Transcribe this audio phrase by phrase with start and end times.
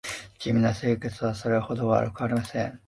[0.39, 2.79] 地味な生活はそれほど悪くはありません